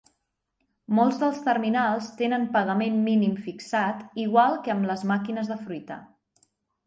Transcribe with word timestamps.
Molts 0.99 1.17
dels 1.23 1.41
terminals 1.47 2.07
tenen 2.21 2.47
pagament 2.55 2.97
mínim 3.09 3.35
fixat 3.49 4.01
igual 4.23 4.57
que 4.67 4.75
amb 4.75 4.89
les 4.93 5.03
màquines 5.13 5.53
de 5.53 5.59
fruita. 5.67 5.99